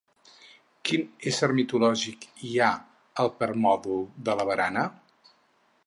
[0.89, 2.71] Quin ésser mitològic hi ha
[3.25, 4.89] al permòdol de la barana?